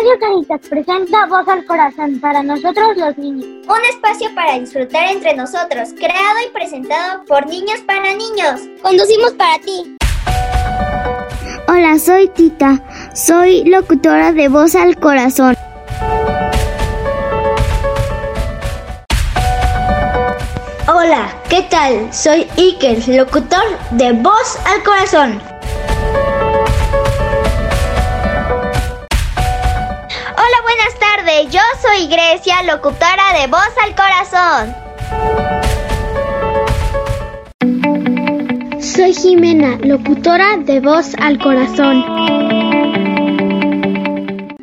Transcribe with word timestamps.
Radio 0.00 0.18
Caritas 0.18 0.60
presenta 0.66 1.26
Voz 1.26 1.46
al 1.46 1.62
Corazón 1.66 2.20
para 2.20 2.42
nosotros 2.42 2.96
los 2.96 3.18
niños. 3.18 3.44
Un 3.68 3.84
espacio 3.90 4.34
para 4.34 4.58
disfrutar 4.58 5.10
entre 5.10 5.36
nosotros, 5.36 5.90
creado 5.94 6.38
y 6.48 6.50
presentado 6.54 7.22
por 7.26 7.46
niños 7.46 7.80
para 7.86 8.14
niños. 8.14 8.62
Conducimos 8.80 9.32
para 9.32 9.58
ti. 9.58 9.98
Hola, 11.68 11.98
soy 11.98 12.28
Tita. 12.28 12.82
Soy 13.14 13.64
locutora 13.64 14.32
de 14.32 14.48
Voz 14.48 14.74
al 14.74 14.98
Corazón. 14.98 15.54
Hola, 20.88 21.28
¿qué 21.50 21.66
tal? 21.68 22.10
Soy 22.10 22.48
Iker, 22.56 23.06
locutor 23.06 23.64
de 23.90 24.12
Voz 24.12 24.58
al 24.64 24.82
Corazón. 24.82 25.59
Yo 31.48 31.60
soy 31.80 32.06
Grecia, 32.06 32.62
locutora 32.64 33.32
de 33.40 33.46
Voz 33.46 33.72
al 33.82 33.94
Corazón. 33.96 34.74
Soy 38.78 39.14
Jimena, 39.14 39.78
locutora 39.82 40.58
de 40.58 40.80
Voz 40.80 41.14
al 41.18 41.38
Corazón. 41.38 42.02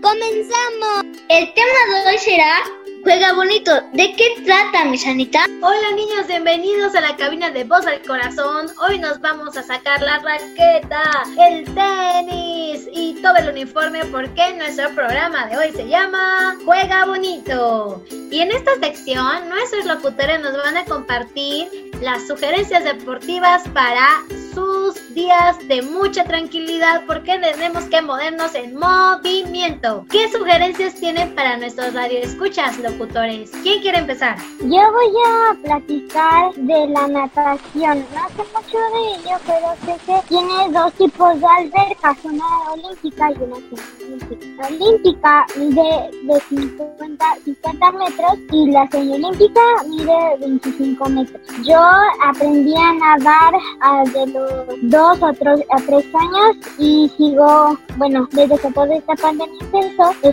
¡Comenzamos! 0.01 1.05
El 1.29 1.51
tema 1.55 1.79
de 1.89 2.09
hoy 2.09 2.17
será 2.19 2.57
Juega 3.07 3.31
bonito. 3.31 3.71
¿De 3.93 4.13
qué 4.17 4.25
trata, 4.43 4.83
mi 4.83 4.97
sanita? 4.97 5.45
Hola 5.61 5.91
niños, 5.95 6.27
bienvenidos 6.27 6.93
a 6.93 6.99
la 6.99 7.15
cabina 7.15 7.49
de 7.49 7.63
Voz 7.63 7.87
al 7.87 8.01
Corazón. 8.01 8.67
Hoy 8.85 8.99
nos 8.99 9.21
vamos 9.21 9.55
a 9.55 9.63
sacar 9.63 10.01
la 10.01 10.19
raqueta, 10.19 11.23
el 11.39 11.63
tenis 11.73 12.85
y 12.91 13.13
todo 13.21 13.37
el 13.37 13.47
uniforme 13.47 14.03
porque 14.11 14.53
nuestro 14.55 14.89
programa 14.89 15.47
de 15.47 15.55
hoy 15.55 15.71
se 15.71 15.87
llama 15.87 16.57
Juega 16.65 17.05
bonito. 17.05 18.03
Y 18.29 18.41
en 18.41 18.51
esta 18.51 18.75
sección 18.75 19.47
nuestros 19.47 19.85
locutores 19.85 20.41
nos 20.41 20.57
van 20.57 20.75
a 20.75 20.83
compartir 20.83 21.69
las 22.01 22.27
sugerencias 22.27 22.83
deportivas 22.83 23.63
para 23.69 24.21
sus 24.53 24.76
días 25.17 25.57
de 25.67 25.81
mucha 25.81 26.23
tranquilidad 26.25 27.01
porque 27.07 27.39
tenemos 27.39 27.85
que 27.85 28.03
movernos 28.03 28.53
en 28.53 28.75
movimiento. 28.75 30.05
¿Qué 30.11 30.29
sugerencias 30.31 30.93
tienen 30.93 31.33
para 31.33 31.57
nuestros 31.57 31.91
radioescuchas, 31.95 32.77
locutores? 32.77 33.49
¿Quién 33.63 33.81
quiere 33.81 33.97
empezar? 33.97 34.37
Yo 34.59 34.67
voy 34.91 35.13
a 35.25 35.55
platicar 35.63 36.53
de 36.53 36.87
la 36.89 37.07
natación. 37.07 38.05
No 38.13 38.29
sé 38.29 38.43
mucho 38.53 38.77
de 38.93 39.01
ello, 39.15 39.37
pero 39.47 39.67
sé 39.85 40.05
que 40.05 40.27
tiene 40.27 40.71
dos 40.71 40.93
tipos 40.93 41.41
de 41.41 41.47
albercas, 41.47 42.17
una 42.23 42.45
olímpica 42.73 43.31
y 43.31 43.43
una 43.43 43.55
semiolímpica. 43.55 44.61
La 44.61 44.67
olímpica 44.67 45.45
mide 45.55 46.11
de 46.25 46.39
50, 46.47 47.25
50 47.43 47.91
metros 47.91 48.33
y 48.51 48.71
la 48.71 48.87
semiolímpica 48.91 49.61
mide 49.87 50.37
25 50.41 51.09
metros. 51.09 51.41
Yo 51.63 51.81
aprendí 52.23 52.75
a 52.75 52.93
nadar 52.93 53.53
a 53.81 54.03
de 54.03 54.27
los 54.27 54.67
dos 54.83 55.06
o 55.13 55.33
tres, 55.33 55.61
a 55.71 55.77
tres 55.77 56.05
años 56.13 56.57
y 56.77 57.09
sigo, 57.17 57.77
bueno, 57.97 58.27
desde 58.31 58.57
que 58.57 58.71
toda 58.71 58.93
esta 58.95 59.15
pandemia 59.15 59.59
empezó, 59.61 60.13
he 60.23 60.29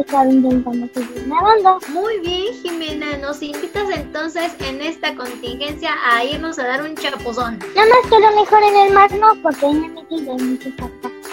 estado 0.00 0.30
intentando 0.30 0.88
seguir 0.92 1.26
nadando. 1.28 1.78
Muy 1.92 2.18
bien, 2.20 2.54
Jimena. 2.62 3.16
Nos 3.18 3.40
invitas 3.42 3.88
entonces 3.94 4.52
en 4.60 4.82
esta 4.82 5.14
contingencia 5.14 5.90
a 6.10 6.24
irnos 6.24 6.58
a 6.58 6.66
dar 6.66 6.82
un 6.82 6.96
chapuzón. 6.96 7.58
Nada 7.74 7.88
más 7.88 8.10
que 8.10 8.18
lo 8.18 8.40
mejor 8.40 8.62
en 8.62 8.76
el 8.76 8.92
mar 8.92 9.12
no, 9.12 9.34
porque 9.42 9.66
ahí 9.66 9.74
me 9.74 9.88
metí 9.88 10.20
de 10.22 10.32
muchos 10.32 10.72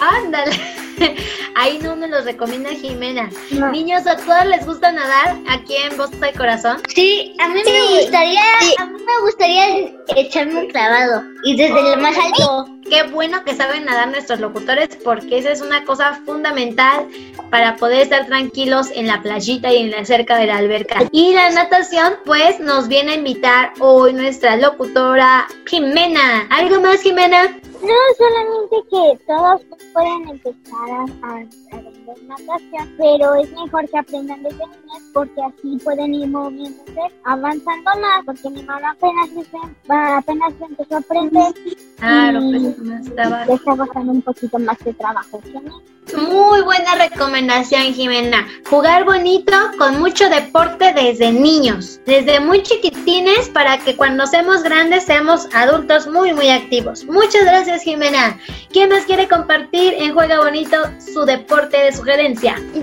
Ándale. 0.09 0.51
Ahí 1.55 1.79
no 1.79 1.95
me 1.95 2.07
los 2.07 2.25
recomienda 2.25 2.71
Jimena. 2.71 3.29
No. 3.51 3.71
Niños, 3.71 4.07
¿a 4.07 4.17
todos 4.17 4.45
les 4.45 4.65
gusta 4.65 4.91
nadar 4.91 5.37
aquí 5.47 5.75
en 5.75 5.97
Voz 5.97 6.11
del 6.19 6.33
Corazón? 6.33 6.77
Sí, 6.93 7.35
a 7.39 7.47
mí 7.49 7.61
me 7.63 8.01
gustaría, 8.01 8.41
a 8.79 8.85
mí 8.85 8.97
me 8.97 9.21
gustaría 9.21 9.91
echarme 10.15 10.61
un 10.61 10.67
clavado 10.69 11.23
y 11.43 11.55
desde 11.55 11.81
lo 11.81 11.97
más 11.97 12.17
alto. 12.17 12.69
Qué 12.89 13.03
bueno 13.03 13.43
que 13.45 13.55
saben 13.55 13.85
nadar 13.85 14.09
nuestros 14.09 14.39
locutores 14.39 14.89
porque 15.03 15.37
esa 15.37 15.51
es 15.51 15.61
una 15.61 15.85
cosa 15.85 16.19
fundamental 16.25 17.07
para 17.49 17.75
poder 17.77 18.01
estar 18.01 18.25
tranquilos 18.25 18.89
en 18.93 19.07
la 19.07 19.21
playita 19.21 19.71
y 19.71 19.77
en 19.77 19.91
la 19.91 20.05
cerca 20.05 20.37
de 20.37 20.47
la 20.47 20.57
alberca. 20.57 21.03
Y 21.11 21.33
la 21.33 21.49
natación, 21.51 22.15
pues 22.25 22.59
nos 22.59 22.87
viene 22.87 23.13
a 23.13 23.15
invitar 23.15 23.73
hoy 23.79 24.13
nuestra 24.13 24.57
locutora 24.57 25.47
Jimena. 25.65 26.47
¿Algo 26.49 26.81
más, 26.81 27.01
Jimena? 27.01 27.55
No, 27.83 27.93
solamente 28.17 28.75
que 28.89 29.19
todos 29.27 29.61
pueden 29.93 30.29
empezar 30.29 30.89
a, 31.21 31.45
aprender 32.13 32.27
natación, 32.27 32.95
pero 32.97 33.35
es 33.35 33.51
mejor 33.51 33.89
que 33.89 33.97
aprendan 33.97 34.43
desde 34.43 34.57
niños 34.57 35.03
porque 35.13 35.41
así 35.41 35.77
pueden 35.83 36.13
ir 36.13 36.27
moviéndose, 36.29 37.01
avanzando 37.23 37.91
más, 38.01 38.25
porque 38.25 38.49
mi 38.49 38.63
mamá 38.63 38.91
apenas, 38.91 39.29
apenas 40.17 40.53
empezó 40.61 40.95
a 40.95 40.99
aprender 40.99 41.53
Claro, 41.97 42.41
y 42.41 42.59
pues 42.59 42.77
no 42.79 42.97
estaba. 42.97 43.45
le 43.45 43.53
está 43.53 43.77
costando 43.77 44.11
un 44.11 44.21
poquito 44.21 44.59
más 44.59 44.77
de 44.79 44.93
trabajo 44.93 45.39
que 45.41 45.57
a 45.57 45.61
mí. 45.61 45.71
Muy 46.17 46.61
buena 46.61 46.95
recomendación, 46.95 47.93
Jimena. 47.93 48.45
Jugar 48.69 49.05
bonito 49.05 49.53
con 49.77 49.99
mucho 49.99 50.29
deporte 50.29 50.93
desde 50.93 51.31
niños, 51.31 52.01
desde 52.05 52.39
muy 52.39 52.61
chiquitines 52.61 53.49
para 53.49 53.77
que 53.77 53.95
cuando 53.95 54.27
seamos 54.27 54.63
grandes 54.63 55.05
seamos 55.05 55.47
adultos 55.53 56.07
muy, 56.07 56.33
muy 56.33 56.49
activos. 56.49 57.05
Muchas 57.05 57.45
gracias, 57.45 57.83
Jimena. 57.83 58.37
¿Quién 58.71 58.89
más 58.89 59.05
quiere 59.05 59.27
compartir 59.27 59.93
en 59.93 60.13
Juega 60.13 60.39
Bonito 60.43 60.77
su 60.99 61.23
deporte 61.25 61.77
de 61.77 61.93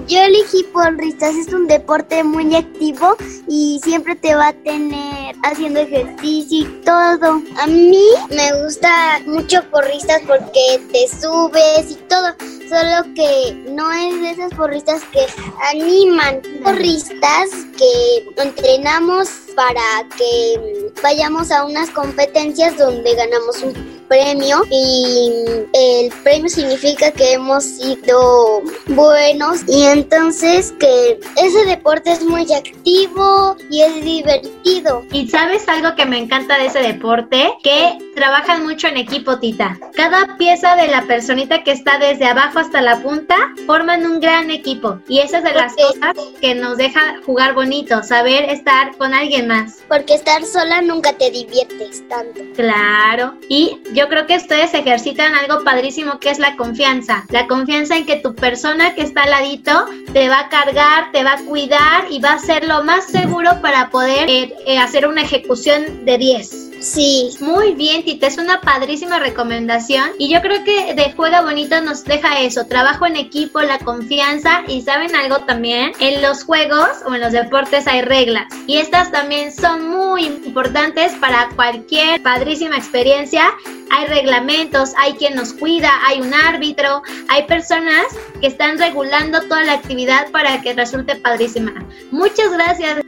Yo 0.08 0.18
elegí 0.18 0.64
porristas, 0.72 1.34
es 1.34 1.52
un 1.52 1.66
deporte 1.66 2.24
muy 2.24 2.54
activo 2.54 3.16
y 3.46 3.78
siempre 3.84 4.16
te 4.16 4.34
va 4.34 4.48
a 4.48 4.52
tener 4.52 5.36
haciendo 5.42 5.80
ejercicio 5.80 6.60
y 6.60 6.64
todo. 6.84 7.42
A 7.60 7.66
mí 7.66 8.04
me 8.30 8.64
gusta 8.64 9.20
mucho 9.26 9.62
porristas 9.70 10.22
porque 10.26 10.80
te 10.90 11.06
subes 11.08 11.90
y 11.90 11.96
todo, 12.08 12.34
solo 12.70 13.14
que 13.14 13.52
no 13.68 13.90
es 13.90 14.20
de 14.20 14.30
esas 14.30 14.54
porristas 14.54 15.02
que 15.12 15.26
animan, 15.72 16.40
porristas 16.62 17.50
que 17.76 18.42
entrenamos 18.42 19.28
para 19.56 19.82
que 20.16 20.92
vayamos 21.02 21.50
a 21.50 21.64
unas 21.64 21.90
competencias 21.90 22.78
donde 22.78 23.14
ganamos 23.14 23.62
un 23.62 24.00
premio 24.10 24.64
y 24.70 25.30
el 25.72 26.12
premio 26.24 26.48
significa 26.48 27.12
que 27.12 27.34
hemos 27.34 27.62
sido 27.62 28.60
buenos 28.88 29.60
y 29.68 29.84
entonces 29.84 30.72
que 30.80 31.20
ese 31.36 31.64
deporte 31.64 32.10
es 32.10 32.24
muy 32.24 32.52
activo 32.52 33.56
y 33.70 33.82
es 33.82 34.04
divertido. 34.04 35.04
¿Y 35.12 35.28
sabes 35.28 35.68
algo 35.68 35.94
que 35.94 36.06
me 36.06 36.18
encanta 36.18 36.58
de 36.58 36.66
ese 36.66 36.80
deporte? 36.80 37.52
Que 37.62 37.98
trabajan 38.16 38.66
mucho 38.66 38.88
en 38.88 38.96
equipo, 38.96 39.38
Tita. 39.38 39.78
Cada 39.94 40.36
pieza 40.36 40.74
de 40.74 40.88
la 40.88 41.02
personita 41.06 41.62
que 41.62 41.70
está 41.70 41.98
desde 41.98 42.26
abajo 42.26 42.59
hasta 42.60 42.80
la 42.82 43.02
punta 43.02 43.36
forman 43.66 44.06
un 44.06 44.20
gran 44.20 44.50
equipo. 44.50 45.00
Y 45.08 45.20
esa 45.20 45.38
es 45.38 45.44
de 45.44 45.52
las 45.52 45.74
cosas 45.74 46.16
que 46.40 46.54
nos 46.54 46.76
deja 46.76 47.16
jugar 47.24 47.54
bonito, 47.54 48.02
saber 48.02 48.44
estar 48.44 48.96
con 48.96 49.14
alguien 49.14 49.48
más. 49.48 49.78
Porque 49.88 50.14
estar 50.14 50.44
sola 50.44 50.82
nunca 50.82 51.12
te 51.14 51.30
diviertes 51.30 52.06
tanto. 52.08 52.40
Claro. 52.54 53.34
Y 53.48 53.80
yo 53.92 54.08
creo 54.08 54.26
que 54.26 54.36
ustedes 54.36 54.72
ejercitan 54.74 55.34
algo 55.34 55.64
padrísimo 55.64 56.18
que 56.20 56.30
es 56.30 56.38
la 56.38 56.56
confianza. 56.56 57.24
La 57.30 57.46
confianza 57.46 57.96
en 57.96 58.06
que 58.06 58.16
tu 58.16 58.34
persona 58.34 58.94
que 58.94 59.02
está 59.02 59.22
al 59.22 59.30
ladito 59.30 59.86
te 60.12 60.28
va 60.28 60.40
a 60.40 60.48
cargar, 60.48 61.12
te 61.12 61.24
va 61.24 61.34
a 61.34 61.44
cuidar 61.44 62.04
y 62.10 62.20
va 62.20 62.32
a 62.32 62.38
ser 62.38 62.66
lo 62.66 62.84
más 62.84 63.06
seguro 63.06 63.60
para 63.62 63.90
poder 63.90 64.28
eh, 64.28 64.54
eh, 64.66 64.78
hacer 64.78 65.06
una 65.06 65.22
ejecución 65.22 66.04
de 66.04 66.18
10. 66.18 66.69
Sí, 66.80 67.36
Muy 67.40 67.74
bien, 67.74 68.02
Tita, 68.04 68.26
es 68.26 68.38
una 68.38 68.62
padrísima 68.62 69.18
recomendación 69.18 70.10
y 70.18 70.32
yo 70.32 70.40
creo 70.40 70.64
que 70.64 70.94
de 70.94 71.12
Juega 71.12 71.42
Bonito 71.42 71.78
nos 71.82 72.04
deja 72.04 72.40
eso, 72.40 72.66
trabajo 72.66 73.04
en 73.04 73.16
equipo, 73.16 73.60
la 73.60 73.78
confianza 73.78 74.62
y 74.66 74.80
saben 74.80 75.14
algo 75.14 75.40
también, 75.40 75.92
en 76.00 76.22
los 76.22 76.42
juegos 76.44 76.88
o 77.06 77.14
en 77.14 77.20
los 77.20 77.32
deportes 77.32 77.86
hay 77.86 78.00
reglas 78.00 78.46
y 78.66 78.78
estas 78.78 79.12
también 79.12 79.52
son 79.52 79.90
muy 79.90 80.24
importantes 80.24 81.12
para 81.20 81.50
cualquier 81.54 82.22
padrísima 82.22 82.78
experiencia. 82.78 83.44
Hay 83.90 84.06
reglamentos, 84.06 84.92
hay 84.96 85.14
quien 85.14 85.34
nos 85.34 85.52
cuida, 85.52 85.90
hay 86.06 86.20
un 86.20 86.32
árbitro, 86.32 87.02
hay 87.28 87.42
personas 87.42 88.06
que 88.40 88.46
están 88.46 88.78
regulando 88.78 89.42
toda 89.42 89.64
la 89.64 89.74
actividad 89.74 90.30
para 90.30 90.62
que 90.62 90.72
resulte 90.72 91.16
padrísima. 91.16 91.74
Muchas 92.10 92.52
gracias. 92.52 93.00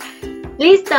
Listo. 0.63 0.95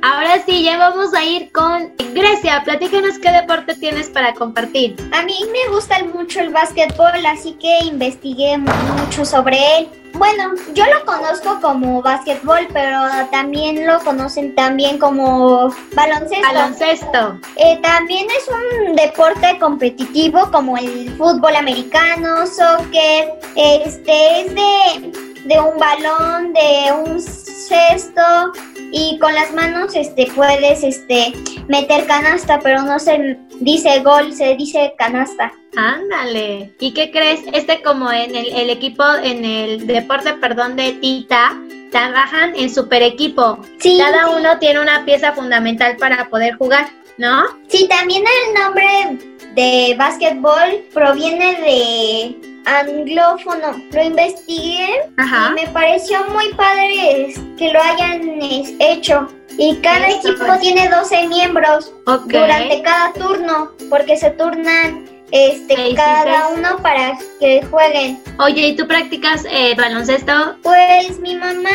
Ahora 0.00 0.44
sí, 0.46 0.62
ya 0.62 0.78
vamos 0.78 1.12
a 1.12 1.24
ir 1.24 1.50
con 1.50 1.92
Grecia. 2.14 2.62
Platícanos 2.64 3.18
qué 3.18 3.32
deporte 3.32 3.74
tienes 3.74 4.10
para 4.10 4.32
compartir. 4.32 4.94
A 5.12 5.24
mí 5.24 5.34
me 5.50 5.74
gusta 5.74 5.96
mucho 6.04 6.38
el 6.38 6.50
básquetbol, 6.50 7.26
así 7.26 7.54
que 7.54 7.80
investigué 7.84 8.56
mucho 8.58 9.24
sobre 9.24 9.58
él. 9.76 9.88
Bueno, 10.12 10.52
yo 10.72 10.84
lo 10.86 11.04
conozco 11.04 11.58
como 11.60 12.00
básquetbol, 12.00 12.68
pero 12.72 13.00
también 13.32 13.88
lo 13.88 13.98
conocen 14.04 14.54
también 14.54 14.98
como 14.98 15.74
baloncesto. 15.94 16.46
Baloncesto. 16.46 17.40
Eh, 17.56 17.76
también 17.82 18.24
es 18.30 18.48
un 18.48 18.94
deporte 18.94 19.58
competitivo 19.58 20.48
como 20.52 20.76
el 20.76 21.10
fútbol 21.16 21.56
americano, 21.56 22.46
soccer. 22.46 23.32
Este 23.56 24.42
es 24.42 24.54
de 24.54 25.28
de 25.48 25.58
un 25.58 25.78
balón, 25.78 26.52
de 26.52 26.92
un 26.92 27.20
cesto 27.68 28.52
y 28.90 29.18
con 29.18 29.34
las 29.34 29.52
manos 29.52 29.94
este 29.94 30.26
puedes 30.34 30.82
este 30.82 31.32
meter 31.68 32.06
canasta, 32.06 32.58
pero 32.60 32.82
no 32.82 32.98
se 32.98 33.38
dice 33.60 34.00
gol, 34.00 34.32
se 34.32 34.56
dice 34.56 34.94
canasta. 34.96 35.52
Ándale. 35.76 36.74
¿Y 36.80 36.92
qué 36.94 37.10
crees? 37.10 37.40
Este 37.52 37.82
como 37.82 38.10
en 38.10 38.34
el, 38.34 38.48
el 38.52 38.70
equipo, 38.70 39.04
en 39.22 39.44
el 39.44 39.86
deporte, 39.86 40.32
perdón, 40.34 40.76
de 40.76 40.92
Tita, 40.94 41.56
trabajan 41.90 42.54
en 42.56 42.72
super 42.72 43.02
equipo. 43.02 43.58
Sí. 43.78 43.98
Cada 43.98 44.30
uno 44.30 44.58
tiene 44.58 44.80
una 44.80 45.04
pieza 45.04 45.32
fundamental 45.32 45.96
para 45.96 46.28
poder 46.28 46.54
jugar, 46.54 46.88
¿no? 47.18 47.44
Sí, 47.68 47.86
también 47.88 48.24
el 48.46 48.62
nombre 48.62 49.18
de 49.54 49.94
básquetbol 49.98 50.84
proviene 50.92 51.60
de 51.60 52.57
anglófono. 52.76 53.82
Lo 53.92 54.02
investigué 54.02 55.10
Ajá. 55.16 55.50
y 55.50 55.64
me 55.64 55.68
pareció 55.72 56.24
muy 56.26 56.52
padre 56.54 57.34
que 57.56 57.72
lo 57.72 57.82
hayan 57.82 58.38
hecho. 58.78 59.28
Y 59.56 59.76
cada 59.78 60.08
equipo 60.08 60.44
tiene 60.60 60.88
12 60.88 61.28
miembros 61.28 61.92
durante 62.26 62.80
cada 62.82 63.12
turno, 63.14 63.72
porque 63.90 64.16
se 64.16 64.30
turnan 64.30 65.08
este 65.32 65.94
cada 65.94 66.48
uno 66.48 66.78
para 66.82 67.18
que 67.40 67.62
jueguen. 67.64 68.22
Oye, 68.38 68.68
¿y 68.68 68.76
tú 68.76 68.86
practicas 68.86 69.44
eh, 69.50 69.74
baloncesto? 69.76 70.56
Pues 70.62 71.18
mi 71.20 71.34
mamá 71.34 71.70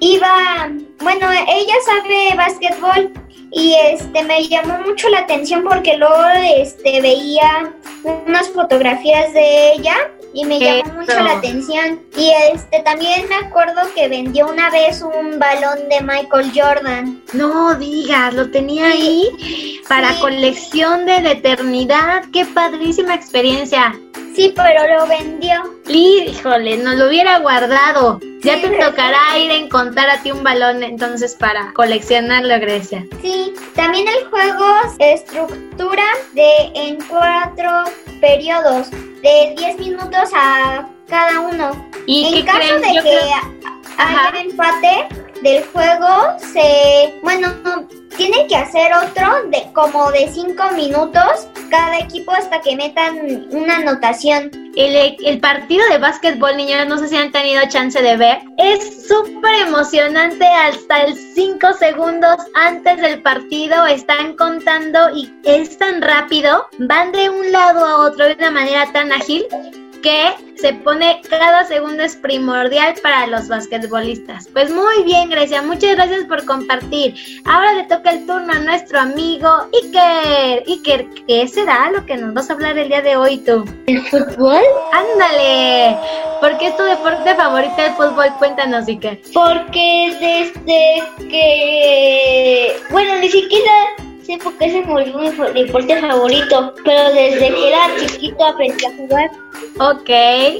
iba, 0.00 0.70
bueno, 1.00 1.30
ella 1.30 1.74
sabe 1.84 2.34
básquetbol 2.36 3.12
y 3.52 3.74
este 3.90 4.22
me 4.24 4.46
llamó 4.48 4.78
mucho 4.80 5.08
la 5.08 5.20
atención 5.20 5.62
porque 5.62 5.96
luego 5.96 6.26
este 6.56 7.00
veía 7.00 7.72
unas 8.02 8.48
fotografías 8.48 9.32
de 9.32 9.72
ella 9.72 9.96
y 10.36 10.44
me 10.44 10.60
llamó 10.60 11.00
mucho 11.00 11.18
la 11.18 11.32
atención 11.38 12.02
y 12.14 12.30
este 12.52 12.80
también 12.80 13.26
me 13.28 13.36
acuerdo 13.36 13.80
que 13.94 14.06
vendió 14.08 14.46
una 14.48 14.68
vez 14.70 15.00
un 15.00 15.38
balón 15.38 15.88
de 15.88 16.00
Michael 16.02 16.52
Jordan. 16.54 17.22
No 17.32 17.74
digas, 17.76 18.34
lo 18.34 18.50
tenía 18.50 18.92
Sí. 18.92 18.98
ahí 18.98 19.80
para 19.88 20.12
Sí. 20.12 20.20
colección 20.20 21.06
de 21.06 21.22
la 21.22 21.30
eternidad. 21.32 22.24
Qué 22.34 22.44
padrísima 22.44 23.14
experiencia. 23.14 23.94
Sí, 24.34 24.52
pero 24.54 24.86
lo 24.98 25.06
vendió. 25.06 25.54
Híjole, 25.88 26.76
nos 26.76 26.96
lo 26.96 27.08
hubiera 27.08 27.38
guardado. 27.38 28.20
Ya 28.42 28.56
Sí, 28.56 28.60
te 28.62 28.68
tocará 28.68 29.38
ir 29.38 29.50
a 29.50 29.54
encontrar 29.54 30.10
a 30.10 30.22
ti 30.22 30.30
un 30.30 30.42
balón 30.44 30.82
entonces 30.82 31.34
para 31.34 31.72
coleccionarlo, 31.72 32.60
Grecia. 32.60 33.06
Sí, 33.22 33.54
también 33.74 34.06
el 34.06 34.26
juego 34.28 34.66
se 34.98 35.14
estructura 35.14 36.04
de 36.34 36.50
en 36.74 36.98
cuatro 37.08 37.84
periodos 38.20 38.90
de 38.90 39.54
10 39.56 39.78
minutos 39.78 40.30
a 40.34 40.88
cada 41.08 41.40
uno. 41.40 41.88
¿Y 42.06 42.38
en 42.38 42.46
caso 42.46 42.58
de 42.80 42.94
Yo 42.94 43.02
que 43.02 43.08
creo- 43.08 43.20
haya 43.98 44.40
empate 44.40 45.08
del 45.42 45.64
juego, 45.66 46.36
se 46.52 47.14
bueno, 47.22 47.48
tienen 48.16 48.46
que 48.48 48.56
hacer 48.56 48.92
otro 48.94 49.48
de 49.50 49.70
como 49.72 50.10
de 50.10 50.28
5 50.28 50.70
minutos 50.74 51.48
cada 51.70 51.98
equipo 51.98 52.32
hasta 52.32 52.60
que 52.60 52.76
metan 52.76 53.46
una 53.50 53.76
anotación. 53.76 54.50
El, 54.76 55.40
partido 55.40 55.82
de 55.90 55.98
básquetbol, 55.98 56.56
niños, 56.56 56.86
no 56.86 56.98
sé 56.98 57.08
si 57.08 57.16
han 57.16 57.32
tenido 57.32 57.62
chance 57.68 58.00
de 58.00 58.16
ver. 58.16 58.38
Es 58.58 59.08
súper 59.08 59.66
emocionante 59.66 60.46
hasta 60.46 61.04
el 61.04 61.16
5 61.16 61.72
segundos 61.74 62.36
antes 62.54 63.00
del 63.00 63.22
partido. 63.22 63.86
Están 63.86 64.36
contando 64.36 65.10
y 65.14 65.32
es 65.44 65.78
tan 65.78 66.02
rápido. 66.02 66.66
Van 66.78 67.12
de 67.12 67.30
un 67.30 67.52
lado 67.52 67.84
a 67.84 68.06
otro 68.06 68.26
de 68.26 68.34
una 68.34 68.50
manera 68.50 68.90
tan 68.92 69.12
ágil 69.12 69.46
que 70.06 70.54
se 70.54 70.72
pone 70.72 71.20
cada 71.28 71.64
segundo 71.64 72.04
es 72.04 72.14
primordial 72.14 72.94
para 73.02 73.26
los 73.26 73.48
basquetbolistas. 73.48 74.46
Pues 74.52 74.70
muy 74.70 75.02
bien, 75.02 75.28
Grecia, 75.28 75.62
muchas 75.62 75.96
gracias 75.96 76.24
por 76.26 76.44
compartir. 76.44 77.16
Ahora 77.44 77.72
le 77.72 77.84
toca 77.84 78.10
el 78.10 78.24
turno 78.24 78.52
a 78.52 78.60
nuestro 78.60 79.00
amigo 79.00 79.48
Iker. 79.82 80.62
Iker, 80.64 81.08
¿qué 81.26 81.48
será 81.48 81.90
lo 81.90 82.06
que 82.06 82.16
nos 82.16 82.34
vas 82.34 82.48
a 82.48 82.52
hablar 82.52 82.78
el 82.78 82.86
día 82.86 83.02
de 83.02 83.16
hoy 83.16 83.38
tú? 83.38 83.64
¿El 83.88 84.00
fútbol? 84.02 84.62
Ándale, 84.92 85.98
¿por 86.40 86.56
qué 86.58 86.68
es 86.68 86.76
tu 86.76 86.84
deporte 86.84 87.34
favorito 87.34 87.74
el 87.78 87.92
fútbol? 87.94 88.28
Cuéntanos, 88.38 88.86
Iker. 88.86 89.20
Porque 89.34 90.16
desde 90.20 91.28
que... 91.28 92.76
Bueno, 92.90 93.16
ni 93.16 93.28
siquiera 93.28 93.72
sé 94.26 94.38
por 94.38 94.56
qué 94.58 94.70
se 94.70 94.80
volvió 94.82 95.18
mi 95.18 95.30
deporte 95.54 96.00
favorito, 96.00 96.74
pero 96.84 97.12
desde 97.12 97.48
que 97.54 97.68
era 97.68 97.88
chiquito 97.98 98.44
aprendí 98.44 98.84
a 98.84 98.96
jugar 98.96 99.30
Ok, 99.78 100.10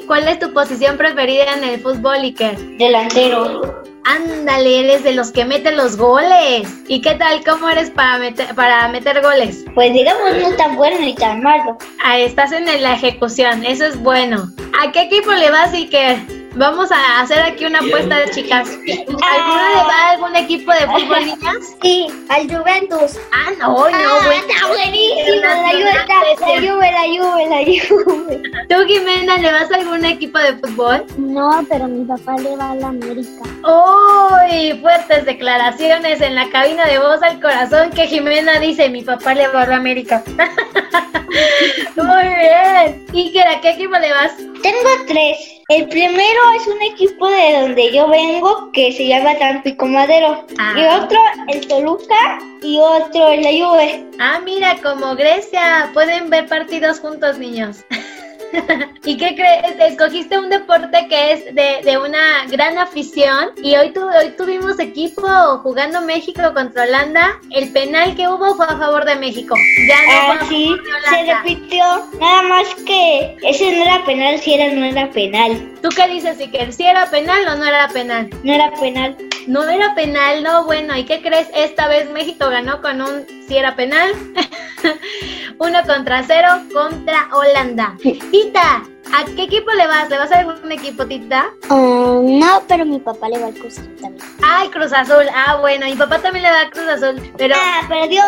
¿cuál 0.06 0.28
es 0.28 0.38
tu 0.38 0.52
posición 0.52 0.96
preferida 0.96 1.54
en 1.54 1.64
el 1.64 1.80
fútbol, 1.80 2.16
Iker? 2.16 2.56
delantero. 2.76 3.82
Ándale, 4.04 4.80
eres 4.80 5.02
de 5.02 5.14
los 5.14 5.32
que 5.32 5.44
meten 5.44 5.76
los 5.76 5.96
goles. 5.96 6.68
¿Y 6.86 7.00
qué 7.00 7.14
tal? 7.14 7.42
¿Cómo 7.44 7.68
eres 7.68 7.90
para 7.90 8.18
meter, 8.18 8.54
para 8.54 8.86
meter 8.88 9.20
goles? 9.20 9.64
Pues 9.74 9.92
digamos 9.92 10.36
no 10.40 10.54
tan 10.56 10.76
bueno 10.76 10.98
ni 11.00 11.14
tan 11.14 11.42
malo. 11.42 11.76
Ah, 12.04 12.18
estás 12.18 12.52
en 12.52 12.66
la 12.66 12.94
ejecución, 12.94 13.64
eso 13.64 13.84
es 13.84 14.00
bueno. 14.00 14.48
¿A 14.80 14.92
qué 14.92 15.02
equipo 15.02 15.32
le 15.32 15.50
vas, 15.50 15.72
Iker? 15.72 16.45
Vamos 16.56 16.91
a 16.91 17.20
hacer 17.20 17.43
aquí 17.43 17.67
una 17.67 17.81
apuesta 17.81 18.19
de 18.19 18.31
chicas. 18.31 18.67
¿Alguna 18.70 19.69
le 19.69 19.82
va 19.82 19.94
a 19.94 20.11
algún 20.12 20.37
equipo 20.37 20.73
de 20.73 20.87
fútbol, 20.87 21.26
niñas? 21.26 21.76
Sí, 21.82 22.06
al 22.31 22.50
Juventus. 22.50 23.19
Ah, 23.31 23.50
no, 23.58 23.69
no, 23.69 23.75
bueno. 23.75 24.31
está 24.31 24.67
buenísimo. 24.67 25.43
La 25.43 25.70
Juve, 25.70 25.85
la, 25.85 26.47
Juve, 26.47 26.93
la 26.93 27.03
Juve, 27.03 27.47
la 27.50 27.58
Juve. 27.87 28.43
¿Tú, 28.70 28.75
Jimena, 28.87 29.37
le 29.37 29.53
vas 29.53 29.70
a 29.70 29.75
algún 29.75 30.03
equipo 30.06 30.38
de 30.38 30.56
fútbol? 30.56 31.05
No, 31.19 31.62
pero 31.69 31.88
mi 31.88 32.06
papá 32.06 32.37
le 32.38 32.56
va 32.56 32.70
a 32.70 32.75
la 32.75 32.88
América. 32.88 33.43
¡Uy! 33.62 34.79
Fuertes 34.81 35.26
declaraciones 35.26 36.23
en 36.23 36.37
la 36.37 36.49
cabina 36.49 36.87
de 36.87 36.99
voz 36.99 37.23
al 37.23 37.38
corazón 37.38 37.91
que 37.91 38.06
Jimena 38.06 38.59
dice, 38.61 38.88
mi 38.88 39.02
papá 39.02 39.35
le 39.35 39.47
va 39.49 39.62
a 39.62 39.67
la 39.67 39.76
América. 39.76 40.25
Muy 41.97 42.23
bien. 42.23 43.06
Iker, 43.12 43.47
¿a 43.47 43.61
qué 43.61 43.70
equipo 43.73 43.99
le 43.99 44.11
vas? 44.11 44.37
Tengo 44.62 44.88
tres. 45.06 45.56
El 45.68 45.88
primero 45.88 46.40
es 46.54 46.66
un 46.68 46.80
equipo 46.80 47.28
de 47.28 47.60
donde 47.60 47.92
yo 47.92 48.08
vengo 48.08 48.70
que 48.70 48.92
se 48.92 49.08
llama 49.08 49.36
Tampico 49.36 49.86
Madero. 49.86 50.46
Ah. 50.58 50.74
Y 50.76 51.02
otro 51.02 51.18
el 51.48 51.66
Toluca 51.66 52.38
y 52.62 52.78
otro 52.78 53.32
el 53.32 53.42
la 53.42 53.50
Juve. 53.50 54.06
Ah, 54.20 54.40
mira, 54.44 54.76
como 54.80 55.16
Grecia, 55.16 55.90
pueden 55.92 56.30
ver 56.30 56.46
partidos 56.46 57.00
juntos, 57.00 57.38
niños. 57.38 57.84
¿Y 59.04 59.16
qué 59.16 59.34
crees? 59.34 59.93
Escogiste 59.93 60.38
un 60.38 60.48
deporte 60.50 61.06
que 61.08 61.32
es 61.32 61.44
de, 61.54 61.81
de 61.84 61.98
una 61.98 62.44
gran 62.48 62.76
afición 62.78 63.50
y 63.62 63.76
hoy, 63.76 63.90
tu- 63.93 64.02
hoy 64.08 64.30
tuvimos 64.37 64.78
equipo 64.78 65.23
jugando 65.62 66.00
México 66.02 66.42
contra 66.54 66.85
Holanda. 66.85 67.38
El 67.50 67.71
penal 67.73 68.14
que 68.16 68.28
hubo 68.28 68.54
fue 68.54 68.66
a 68.66 68.76
favor 68.76 69.04
de 69.04 69.16
México. 69.16 69.54
Ya 69.88 69.97
no 69.97 70.11
Ah, 70.11 70.26
fue 70.26 70.37
a 70.47 70.49
sí, 70.49 70.66
favor 70.66 70.82
de 70.82 71.09
se 71.26 71.35
repitió. 71.35 71.85
Nada 72.21 72.42
más 72.42 72.75
que 72.87 73.37
ese 73.42 73.71
no 73.76 73.82
era 73.85 74.04
penal, 74.04 74.38
si 74.40 74.54
era, 74.54 74.73
no 74.73 74.85
era 74.85 75.11
penal. 75.11 75.73
¿Tú 75.82 75.88
qué 75.90 76.09
dices, 76.09 76.38
Iker? 76.40 76.73
¿Si 76.73 76.85
era 76.85 77.06
penal 77.11 77.47
o 77.49 77.56
no 77.56 77.64
era 77.64 77.88
penal? 77.88 78.28
No 78.42 78.52
era 78.52 78.73
penal. 78.80 79.16
No 79.47 79.69
era 79.69 79.95
penal, 79.95 80.43
no, 80.43 80.65
bueno, 80.65 80.97
¿y 80.97 81.05
qué 81.05 81.23
crees? 81.23 81.49
Esta 81.55 81.87
vez 81.88 82.11
México 82.11 82.49
ganó 82.50 82.83
con 82.83 83.00
un 83.00 83.25
si 83.47 83.57
era 83.57 83.76
penal. 83.76 84.12
Uno 85.59 85.79
contra 85.87 86.23
cero 86.25 86.49
contra 86.73 87.29
Holanda. 87.33 87.97
Tita, 88.03 88.83
¿a 89.15 89.25
qué 89.37 89.45
equipo 89.45 89.71
le 89.73 89.87
vas? 89.87 90.11
¿Le 90.11 90.19
vas 90.19 90.33
a 90.33 90.41
algún 90.41 90.73
equipo, 90.73 91.07
Tita? 91.07 91.47
Ah, 91.71 92.19
no, 92.23 92.62
pero 92.67 92.85
mi 92.85 92.99
papá 92.99 93.29
le 93.29 93.38
va 93.38 93.47
al 93.47 93.55
Cruz 93.55 93.79
Azul 93.79 93.97
también. 94.00 94.25
Ay, 94.43 94.69
Cruz 94.69 94.93
Azul. 94.93 95.25
Ah, 95.35 95.59
bueno, 95.61 95.87
mi 95.87 95.95
papá 95.95 96.19
también 96.19 96.43
le 96.43 96.50
da 96.50 96.62
a 96.62 96.71
Cruz 96.71 96.88
Azul. 96.88 97.33
Pero 97.38 97.55
Ah, 97.57 97.87
perdió 97.88 98.23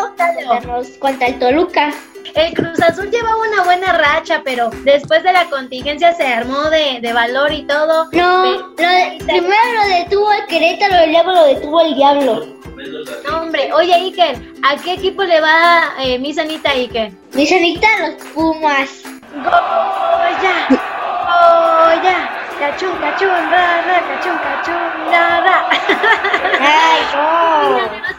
contra 1.00 1.26
el 1.26 1.38
Toluca. 1.38 1.92
El 2.38 2.54
Cruz 2.54 2.80
Azul 2.80 3.10
llevaba 3.10 3.36
una 3.52 3.64
buena 3.64 3.92
racha, 3.92 4.42
pero 4.44 4.70
después 4.84 5.22
de 5.22 5.32
la 5.32 5.44
contingencia 5.46 6.12
se 6.14 6.26
armó 6.26 6.70
de, 6.70 6.98
de 7.00 7.12
valor 7.12 7.52
y 7.52 7.62
todo. 7.66 8.04
No, 8.12 8.42
Pe- 8.76 8.82
lo 8.82 8.88
de- 8.90 9.18
primero 9.26 9.74
lo 9.82 9.88
detuvo 9.96 10.32
el 10.32 10.46
Querétaro 10.46 11.04
y 11.06 11.12
luego 11.12 11.32
lo 11.32 11.44
detuvo 11.46 11.80
el 11.80 11.94
Diablo. 11.94 12.46
No, 13.28 13.40
hombre, 13.42 13.72
oye, 13.72 13.92
Iker, 13.94 14.36
¿a 14.62 14.76
qué 14.76 14.92
equipo 14.94 15.24
le 15.24 15.40
va 15.40 15.94
eh, 15.98 16.18
mi 16.18 16.32
sanita 16.32 16.70
Iker? 16.70 17.10
Mi 17.32 17.44
sanita 17.46 17.86
los 18.00 18.14
Pumas. 18.34 19.02
Goya, 19.34 20.68
Goya, 20.68 22.30
cachun, 22.60 22.96
cachun, 22.98 23.28
ra, 23.28 23.82
ra, 23.82 24.02
cachun, 24.08 24.38
cachun, 24.38 25.12
ra, 25.12 25.40
ra. 25.40 25.68
Ay, 26.60 27.00
no. 27.14 27.78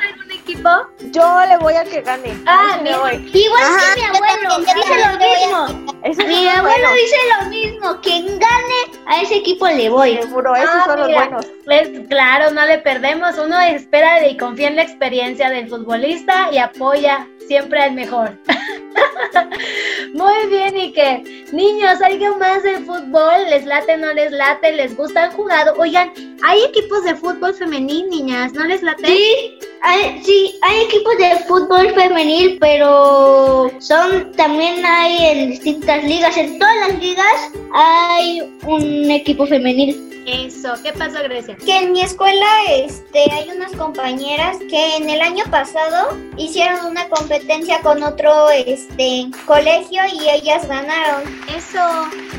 equipo? 0.60 0.70
Yo 1.12 1.46
le 1.48 1.58
voy 1.58 1.74
a 1.74 1.84
que 1.84 2.02
gane. 2.02 2.38
Ah, 2.46 2.80
voy. 2.82 3.30
Igual 3.34 3.64
Ajá, 3.64 3.96
que 3.96 4.02
mi 4.02 4.18
abuelo, 4.18 4.58
dice 4.60 4.98
lo 5.00 5.18
mismo. 5.18 6.28
Mi 6.28 6.48
abuelo 6.48 6.88
dice 6.94 7.18
lo 7.40 7.50
mismo. 7.50 8.02
Quien 8.02 8.26
gane, 8.40 9.00
a 9.08 9.22
ese 9.22 9.38
equipo 9.38 9.68
le 9.68 9.90
voy. 9.90 10.18
Seguro, 10.22 10.56
esos 10.56 10.70
Ah, 10.70 10.84
son 10.86 11.00
los 11.00 11.14
buenos. 11.14 11.46
Pues 11.66 11.90
claro, 12.10 12.52
no 12.52 12.66
le 12.66 12.80
perdemos. 12.80 13.38
Uno 13.38 13.60
espera 13.60 14.28
y 14.28 14.38
confía 14.38 14.68
en 14.68 14.76
la 14.76 14.84
experiencia 14.84 15.50
del 15.50 15.70
futbolista 15.70 16.50
y 16.52 16.58
apoya 16.58 17.28
siempre 17.48 17.82
al 17.82 17.94
mejor. 17.94 18.38
Muy 20.14 20.48
bien, 20.50 20.78
y 20.78 20.92
que 20.92 21.46
niños, 21.52 22.02
¿algo 22.02 22.38
más 22.38 22.64
de 22.64 22.80
fútbol? 22.80 23.50
¿Les 23.50 23.66
late, 23.66 23.98
no 23.98 24.12
les 24.14 24.32
late? 24.32 24.72
¿Les 24.74 24.96
gusta? 24.96 25.26
¿Han 25.26 25.32
jugado? 25.32 25.74
Oigan, 25.78 26.12
hay 26.44 26.64
equipos 26.64 27.04
de 27.04 27.16
fútbol 27.16 27.54
femenil, 27.54 28.10
niñas, 28.10 28.54
¿no 28.54 28.66
les 28.66 28.82
late? 28.82 29.06
Sí, 29.06 29.60
hay, 29.82 30.22
sí, 30.24 30.58
hay 30.62 30.82
equipos 30.82 31.18
de 31.18 31.36
fútbol 31.48 31.94
femenil, 31.94 32.58
pero 32.60 33.72
son 33.80 34.32
también 34.34 34.86
hay 34.86 35.26
en 35.28 35.50
distintas 35.52 36.04
ligas. 36.04 36.36
En 36.38 36.60
todas 36.60 36.76
las 36.88 37.00
ligas 37.00 37.52
hay 37.74 38.42
un 38.66 39.12
equipo 39.12 39.46
femenil. 39.46 40.06
Eso, 40.28 40.74
¿qué 40.84 40.92
pasó, 40.92 41.24
Grecia? 41.24 41.56
Que 41.66 41.78
en 41.80 41.92
mi 41.92 42.02
escuela 42.02 42.46
este, 42.72 43.20
hay 43.32 43.50
unas 43.56 43.72
compañeras 43.72 44.58
que 44.70 44.98
en 44.98 45.10
el 45.10 45.22
año 45.22 45.44
pasado 45.50 46.16
hicieron 46.38 46.86
una 46.86 47.10
competencia 47.10 47.80
con 47.82 48.04
otro 48.04 48.48
este, 48.52 49.26
colegio 49.48 50.04
y 50.14 50.30
ellas 50.30 50.68
ganaron. 50.68 51.24
Eso, 51.58 51.82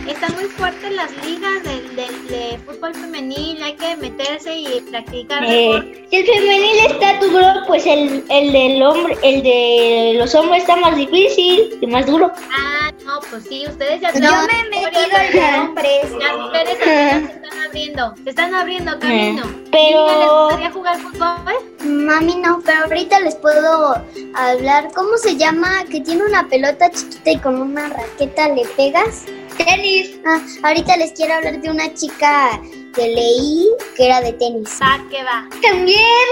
están 0.09 0.35
muy 0.37 0.45
fuertes 0.45 0.93
las 0.93 1.11
ligas 1.27 1.65
de, 1.65 1.81
de- 1.97 2.51
de 2.51 2.59
fútbol 2.59 2.95
femenil, 2.95 3.61
hay 3.61 3.73
que 3.75 3.97
meterse 3.97 4.55
y 4.55 4.81
practicar. 4.89 5.43
Eh, 5.45 6.07
el 6.13 6.27
femenil 6.27 6.79
está 6.91 7.19
duro, 7.31 7.47
pues 7.67 7.87
el, 7.87 8.25
el 8.29 8.53
del 8.53 8.83
hombre, 8.83 9.17
el 9.23 9.43
de 9.43 10.15
los 10.19 10.35
hombres 10.35 10.63
está 10.63 10.77
más 10.77 10.97
difícil 10.97 11.79
y 11.81 11.87
más 11.87 12.07
duro. 12.07 12.31
Ah, 12.53 12.91
no, 13.05 13.21
pues 13.31 13.45
sí, 13.49 13.65
ustedes 13.69 14.01
ya 14.01 14.13
Yo 14.13 14.21
me 14.21 14.79
he 14.79 14.85
metido 14.85 15.19
en 15.19 15.33
de- 15.33 15.59
hombres. 15.61 16.13
Las 16.19 16.39
mujeres 16.39 16.79
se 16.83 17.17
están 17.17 17.61
abriendo, 17.67 18.15
se 18.25 18.31
están 18.31 18.55
abriendo 18.55 18.99
camino. 18.99 19.43
Pero- 19.71 20.07
¿Les 20.19 20.29
gustaría 20.31 20.71
jugar 20.73 20.99
fútbol? 21.01 21.55
Mami 21.85 22.37
no, 22.37 22.61
pero 22.65 22.85
ahorita 22.85 23.21
les 23.21 23.35
puedo 23.37 23.95
hablar. 24.35 24.89
¿Cómo 24.95 25.17
se 25.17 25.37
llama? 25.37 25.85
Que 25.91 26.01
tiene 26.01 26.25
una 26.25 26.49
pelota 26.49 26.91
chiquita 26.91 27.31
y 27.31 27.39
con 27.39 27.61
una 27.61 27.89
raqueta 27.89 28.49
le 28.49 28.65
pegas. 28.77 29.25
Tenis. 29.57 30.19
Ah, 30.27 30.41
ahorita 30.63 30.97
les 30.97 31.13
quiero 31.13 31.35
hablar 31.35 31.61
de 31.61 31.71
una 31.71 31.93
chica 31.95 32.61
que 32.95 33.09
leí 33.09 33.69
que 33.97 34.07
era 34.07 34.21
de 34.21 34.33
tenis. 34.35 34.79
Va, 34.83 35.05
que 35.11 35.23
va. 35.23 35.49
También 35.63 36.27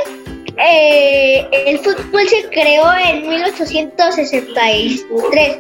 eh, 0.57 1.47
el 1.67 1.79
fútbol 1.79 2.29
se 2.29 2.49
creó 2.51 2.93
en 2.95 3.29
1863 3.29 5.07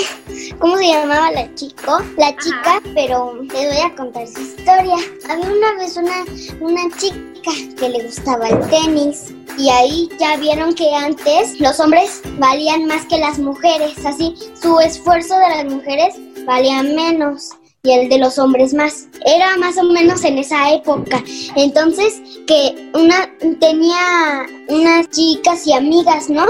cómo 0.59 0.77
se 0.77 0.87
llamaba 0.87 1.31
la 1.31 1.53
chico, 1.55 1.99
la 2.17 2.35
chica, 2.37 2.79
pero 2.93 3.41
les 3.41 3.73
voy 3.73 3.81
a 3.83 3.95
contar 3.95 4.27
su 4.27 4.41
historia. 4.41 4.97
Había 5.29 5.51
una 5.51 5.73
vez 5.79 5.97
una, 5.97 6.25
una 6.59 6.95
chica 6.97 7.51
que 7.77 7.89
le 7.89 8.03
gustaba 8.03 8.34
el 8.43 8.59
tenis 8.69 9.33
y 9.57 9.69
ahí 9.69 10.09
ya 10.19 10.37
vieron 10.37 10.73
que 10.73 10.93
antes 10.93 11.59
los 11.59 11.79
hombres 11.79 12.21
valían 12.37 12.85
más 12.85 13.05
que 13.05 13.17
las 13.17 13.39
mujeres, 13.39 14.05
así 14.05 14.35
su 14.61 14.79
esfuerzo 14.79 15.35
de 15.35 15.49
las 15.49 15.65
mujeres 15.65 16.15
valía 16.45 16.83
menos 16.83 17.51
y 17.85 17.91
el 17.91 18.09
de 18.09 18.17
los 18.17 18.37
hombres 18.39 18.73
más. 18.73 19.07
Era 19.25 19.55
más 19.57 19.77
o 19.77 19.83
menos 19.83 20.23
en 20.23 20.39
esa 20.39 20.73
época. 20.73 21.23
Entonces, 21.55 22.21
que 22.47 22.89
una 22.93 23.29
tenía 23.59 24.47
unas 24.67 25.09
chicas 25.11 25.65
y 25.67 25.73
amigas, 25.73 26.29
¿no? 26.29 26.45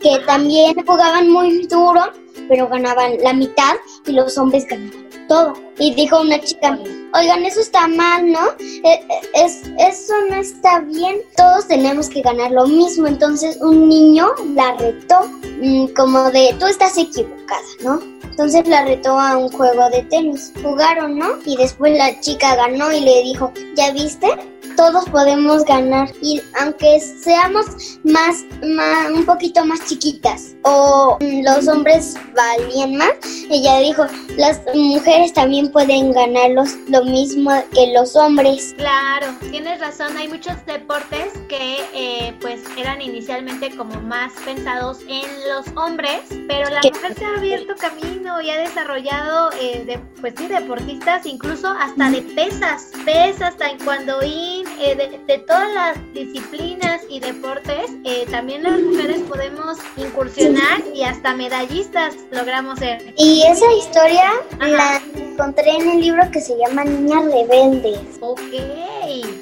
Que 0.00 0.18
también 0.26 0.74
jugaban 0.86 1.28
muy 1.28 1.66
duro, 1.66 2.00
pero 2.48 2.66
ganaban 2.68 3.18
la 3.22 3.34
mitad 3.34 3.74
y 4.06 4.12
los 4.12 4.36
hombres 4.38 4.66
ganaban 4.66 5.10
todo. 5.28 5.52
Y 5.78 5.94
dijo 5.94 6.20
una 6.20 6.40
chica, 6.40 6.78
oigan, 7.14 7.44
eso 7.44 7.60
está 7.60 7.86
mal, 7.88 8.30
¿no? 8.30 8.48
Eh, 8.58 8.80
eh, 8.84 9.20
Es, 9.34 9.62
eso 9.78 10.14
no 10.28 10.36
está 10.36 10.80
bien. 10.80 11.18
Todos 11.36 11.66
tenemos 11.68 12.08
que 12.08 12.22
ganar 12.22 12.50
lo 12.52 12.66
mismo. 12.66 13.06
Entonces 13.06 13.58
un 13.60 13.88
niño 13.88 14.28
la 14.54 14.72
retó 14.76 15.22
mm, 15.60 15.86
como 15.96 16.30
de, 16.30 16.54
tú 16.58 16.66
estás 16.66 16.96
equivocada, 16.98 17.60
¿no? 17.82 18.00
Entonces 18.24 18.66
la 18.68 18.84
retó 18.84 19.18
a 19.18 19.36
un 19.36 19.50
juego 19.50 19.90
de 19.90 20.02
tenis. 20.04 20.52
Jugaron, 20.62 21.18
¿no? 21.18 21.38
Y 21.44 21.56
después 21.56 21.96
la 21.98 22.18
chica 22.20 22.56
ganó 22.56 22.90
y 22.92 23.00
le 23.00 23.22
dijo, 23.22 23.52
¿ya 23.76 23.90
viste? 23.92 24.28
Todos 24.76 25.04
podemos 25.10 25.64
ganar. 25.64 26.10
Y 26.22 26.40
aunque 26.58 27.00
seamos 27.00 27.66
más, 28.04 28.44
más 28.62 29.10
un 29.10 29.26
poquito 29.26 29.62
más 29.66 29.84
chiquitas 29.86 30.54
o 30.62 31.18
mm, 31.20 31.42
los 31.44 31.68
hombres 31.68 32.14
valían 32.34 32.96
más, 32.96 33.10
ella 33.50 33.78
dijo, 33.80 34.06
las 34.38 34.60
mujeres 34.74 35.34
también 35.34 35.70
pueden 35.70 36.12
ganar 36.12 36.50
los- 36.52 36.76
lo 37.00 37.10
mismo 37.10 37.50
que 37.72 37.92
los 37.94 38.14
hombres. 38.16 38.74
Claro, 38.76 39.28
tienes 39.50 39.80
razón, 39.80 40.16
hay 40.16 40.28
muchos 40.28 40.54
deportes 40.66 41.32
que 41.48 41.78
eh, 41.94 42.34
pues 42.40 42.60
eran 42.76 43.00
inicialmente 43.00 43.74
como 43.76 44.00
más 44.02 44.32
pensados 44.44 44.98
en 45.08 45.26
los 45.48 45.66
hombres, 45.76 46.20
pero 46.48 46.68
la 46.68 46.80
mujer 46.82 47.14
se 47.14 47.24
ha 47.24 47.36
abierto 47.36 47.74
camino 47.76 48.40
y 48.42 48.50
ha 48.50 48.58
desarrollado 48.58 49.50
eh, 49.60 49.84
de, 49.86 49.98
pues 50.20 50.34
sí, 50.36 50.46
deportistas 50.46 51.24
incluso 51.24 51.68
hasta 51.68 52.10
de 52.10 52.22
pesas, 52.22 52.90
pesas, 53.04 53.56
taekwondoín, 53.56 54.66
eh, 54.78 54.94
de, 54.94 55.20
de 55.26 55.38
todas 55.38 55.72
las 55.72 56.12
disciplinas 56.12 57.00
y 57.08 57.20
deportes, 57.20 57.90
eh, 58.04 58.26
también 58.30 58.62
las 58.62 58.78
mujeres 58.80 59.20
podemos 59.22 59.78
incursionar 59.96 60.82
y 60.94 61.02
hasta 61.02 61.34
medallistas 61.34 62.14
logramos 62.30 62.78
ser. 62.78 63.14
Y 63.16 63.42
esa 63.46 63.72
historia 63.72 64.30
Ajá. 64.58 64.68
la 64.68 65.29
encontré 65.40 65.70
en 65.70 65.88
un 65.88 66.00
libro 66.00 66.22
que 66.30 66.40
se 66.40 66.54
llama 66.58 66.84
Niñas 66.84 67.24
Rebeldes. 67.24 67.98
Ok. 68.20 68.40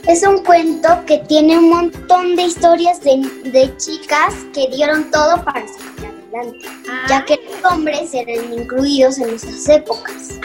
Es 0.06 0.22
un 0.26 0.44
cuento 0.44 0.88
que 1.06 1.18
tiene 1.18 1.58
un 1.58 1.70
montón 1.70 2.36
de 2.36 2.42
historias 2.42 3.00
de, 3.00 3.16
de 3.50 3.76
chicas 3.78 4.32
que 4.54 4.68
dieron 4.68 5.10
todo 5.10 5.42
para 5.44 5.66
salir 5.66 6.14
adelante, 6.32 6.66
ya 7.08 7.18
Ah, 7.18 7.24
que 7.26 7.34
los 7.34 7.72
hombres 7.72 8.14
eran 8.14 8.52
incluidos 8.52 9.18
en 9.18 9.34
esas 9.34 9.68
épocas. 9.68 10.38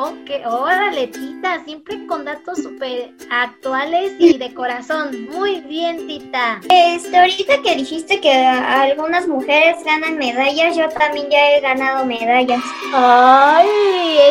Ok, 0.00 0.30
órale, 0.46 1.08
Tita, 1.08 1.62
siempre 1.64 2.06
con 2.06 2.24
datos 2.24 2.58
súper 2.62 3.10
actuales 3.30 4.12
y 4.20 4.38
de 4.38 4.54
corazón. 4.54 5.28
Muy 5.30 5.60
bien, 5.62 6.06
Tita. 6.06 6.60
Este, 6.70 7.16
ahorita 7.18 7.60
que 7.62 7.74
dijiste 7.74 8.20
que 8.20 8.32
algunas 8.32 9.26
mujeres 9.26 9.76
ganan 9.84 10.16
medallas, 10.16 10.76
yo 10.76 10.88
también 10.90 11.28
ya 11.30 11.50
he 11.50 11.60
ganado 11.60 12.04
medallas. 12.06 12.62
Ay, 12.94 13.66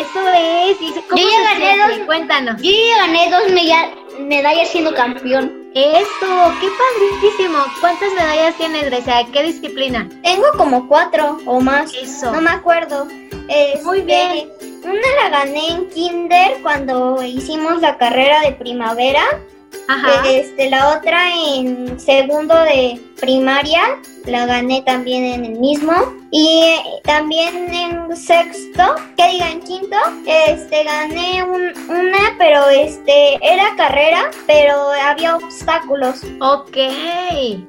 eso 0.00 0.20
es. 0.30 0.80
¿Y 0.80 0.92
cómo 1.02 1.20
Yo 1.22 1.28
ya 1.28 1.52
gané 1.52 1.66
siente? 1.74 1.96
dos- 1.98 2.06
Cuéntanos. 2.06 2.62
Yo 2.62 2.70
ya 2.70 3.06
gané 3.06 3.30
dos 3.30 4.18
medallas 4.20 4.68
siendo 4.70 4.94
campeón. 4.94 5.68
Eso, 5.74 6.52
qué 6.62 6.68
padrísimo. 6.80 7.58
¿Cuántas 7.80 8.10
medallas 8.14 8.54
tienes, 8.56 8.86
Grecia? 8.86 9.26
¿Qué 9.32 9.42
disciplina? 9.42 10.08
Tengo 10.22 10.46
como 10.56 10.88
cuatro 10.88 11.38
o 11.44 11.60
más. 11.60 11.92
Eso. 11.94 12.32
No 12.32 12.40
me 12.40 12.50
acuerdo. 12.50 13.06
Este, 13.48 13.84
Muy 13.84 14.00
bien. 14.00 14.48
Una 14.84 15.22
la 15.22 15.28
gané 15.30 15.70
en 15.70 15.88
kinder 15.90 16.62
cuando 16.62 17.22
hicimos 17.22 17.80
la 17.80 17.98
carrera 17.98 18.40
de 18.42 18.52
primavera. 18.52 19.22
Ajá. 19.88 20.28
Este, 20.28 20.70
la 20.70 20.96
otra 20.96 21.34
en 21.34 21.98
segundo 21.98 22.54
de 22.54 23.00
primaria, 23.20 23.82
la 24.26 24.46
gané 24.46 24.82
también 24.82 25.24
en 25.24 25.44
el 25.44 25.58
mismo. 25.58 25.92
Y 26.30 26.74
también 27.04 27.72
en 27.72 28.14
sexto, 28.14 28.94
que 29.16 29.28
diga 29.28 29.48
en 29.50 29.60
quinto, 29.60 29.96
este, 30.26 30.84
gané 30.84 31.42
un- 31.42 31.72
una, 31.88 32.34
pero 32.36 32.68
este, 32.68 33.38
era 33.40 33.74
carrera, 33.78 34.30
pero 34.46 34.90
había 34.90 35.36
obstáculos. 35.36 36.20
Ok. 36.40 36.76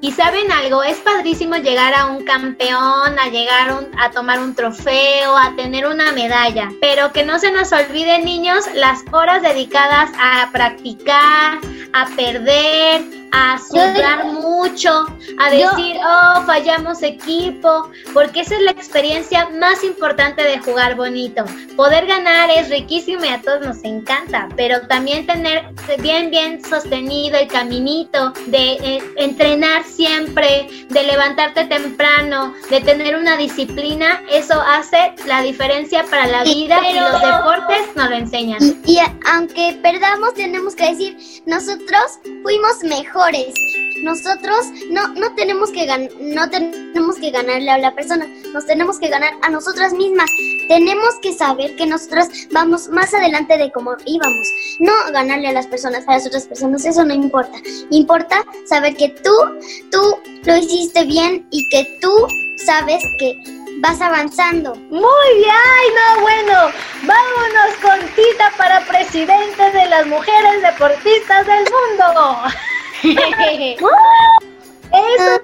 ¿Y 0.01 0.11
saben 0.11 0.51
algo? 0.51 0.83
Es 0.83 0.97
padrísimo 0.97 1.55
llegar 1.55 1.93
a 1.95 2.07
un 2.07 2.25
campeón, 2.25 3.17
a 3.17 3.29
llegar 3.31 3.71
un- 3.71 3.97
a 3.97 4.11
tomar 4.11 4.39
un 4.39 4.53
trofeo, 4.53 5.37
a 5.37 5.55
tener 5.55 5.87
una 5.87 6.11
medalla. 6.11 6.69
Pero 6.81 7.13
que 7.13 7.23
no 7.23 7.39
se 7.39 7.51
nos 7.53 7.71
olviden, 7.71 8.25
niños, 8.25 8.65
las 8.73 9.05
horas 9.13 9.41
dedicadas 9.41 10.09
a 10.19 10.49
practicar, 10.51 11.59
a 11.93 12.05
perder, 12.17 13.03
a 13.31 13.59
sudar 13.59 14.25
mucho, 14.25 15.05
a 15.37 15.53
Yo- 15.53 15.69
decir, 15.69 15.97
oh, 16.03 16.41
fallamos 16.45 17.03
equipo, 17.03 17.89
porque 18.13 18.41
esa 18.41 18.55
es 18.55 18.61
la 18.61 18.71
experiencia 18.71 19.49
más 19.59 19.83
importante 19.83 20.43
de 20.43 20.59
jugar 20.59 20.95
bonito. 20.95 21.43
Poder 21.75 22.05
ganar 22.07 22.49
es 22.49 22.69
riquísimo 22.69 23.25
y 23.25 23.29
a 23.29 23.41
todos 23.41 23.61
nos 23.65 23.83
encanta, 23.83 24.49
pero 24.55 24.81
también 24.87 25.25
tener 25.25 25.65
bien, 25.99 26.29
bien 26.29 26.63
sostenido 26.63 27.37
el 27.37 27.47
caminito, 27.47 28.31
de 28.47 28.73
eh, 28.73 29.03
entrenar 29.17 29.83
siempre, 29.83 30.67
de 30.89 31.03
levantarte 31.03 31.65
temprano, 31.65 32.53
de 32.69 32.81
tener 32.81 33.15
una 33.15 33.37
disciplina, 33.37 34.21
eso 34.31 34.59
hace 34.61 35.13
la 35.25 35.41
diferencia 35.41 36.03
para 36.09 36.27
la 36.27 36.43
vida 36.43 36.79
y 36.89 36.99
los 36.99 37.21
deportes 37.21 37.95
nos 37.95 38.09
lo 38.09 38.15
enseñan. 38.15 38.59
Y, 38.85 38.99
aunque 39.31 39.79
perdamos, 39.81 40.33
tenemos 40.33 40.75
que 40.75 40.89
decir, 40.89 41.17
nosotros 41.45 42.19
fuimos 42.43 42.83
mejores. 43.19 43.53
Nosotros 44.01 44.67
no, 44.91 45.09
no 45.09 45.35
tenemos 45.35 45.71
que 45.71 45.85
gan- 45.85 46.09
no 46.19 46.49
tenemos 46.49 47.17
que 47.17 47.31
ganarle 47.31 47.69
a 47.69 47.77
la 47.77 47.93
persona, 47.93 48.25
nos 48.53 48.65
tenemos 48.65 48.97
que 48.97 49.09
ganar 49.09 49.33
a 49.41 49.49
nosotras 49.49 49.91
mismas. 49.91 50.29
Tenemos 50.69 51.15
que 51.21 51.33
saber 51.33 51.75
que 51.75 51.85
nosotras 51.85 52.29
vamos 52.51 52.87
más 52.87 53.13
adelante 53.13 53.57
de 53.57 53.71
cómo 53.71 53.95
íbamos. 54.05 54.47
No 54.79 54.93
ganarle 55.11 55.49
a 55.49 55.53
las 55.53 55.67
personas, 55.67 56.07
a 56.07 56.13
las 56.13 56.27
otras 56.27 56.47
personas, 56.47 56.85
eso 56.85 57.03
no 57.03 57.13
importa. 57.13 57.57
Importa 57.89 58.45
saber 58.65 58.95
que 58.95 59.09
tú, 59.09 59.33
tú 59.91 60.17
lo 60.45 60.55
hiciste 60.57 61.03
bien 61.03 61.45
y 61.51 61.67
que 61.67 61.97
tú 61.99 62.13
sabes 62.65 63.03
que 63.17 63.35
vas 63.81 63.99
avanzando. 63.99 64.75
Muy 64.75 65.29
bien, 65.35 65.89
no, 66.15 66.21
bueno, 66.21 66.53
vámonos 67.03 67.75
con 67.81 67.99
Tita 68.15 68.51
para 68.57 68.85
presidente 68.85 69.71
de 69.73 69.85
las 69.89 70.07
mujeres 70.07 70.61
deportistas 70.61 71.45
del 71.45 71.65
mundo. 71.65 72.49
Eso, 74.91 75.41